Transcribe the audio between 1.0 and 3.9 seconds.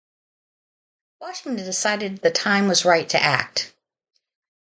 Washington decided the time was right to act.